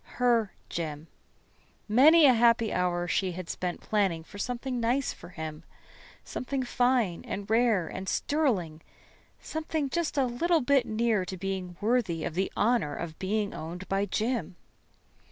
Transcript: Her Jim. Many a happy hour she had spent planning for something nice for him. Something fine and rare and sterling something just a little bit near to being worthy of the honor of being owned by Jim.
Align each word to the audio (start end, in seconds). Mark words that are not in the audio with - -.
Her 0.17 0.55
Jim. 0.67 1.05
Many 1.87 2.25
a 2.25 2.33
happy 2.33 2.73
hour 2.73 3.07
she 3.07 3.33
had 3.33 3.47
spent 3.51 3.81
planning 3.81 4.23
for 4.23 4.39
something 4.39 4.79
nice 4.79 5.13
for 5.13 5.29
him. 5.29 5.61
Something 6.23 6.63
fine 6.63 7.23
and 7.23 7.47
rare 7.47 7.87
and 7.87 8.09
sterling 8.09 8.81
something 9.39 9.91
just 9.91 10.17
a 10.17 10.25
little 10.25 10.61
bit 10.61 10.87
near 10.87 11.23
to 11.25 11.37
being 11.37 11.77
worthy 11.81 12.23
of 12.23 12.33
the 12.33 12.51
honor 12.57 12.95
of 12.95 13.19
being 13.19 13.53
owned 13.53 13.87
by 13.89 14.07
Jim. 14.07 14.55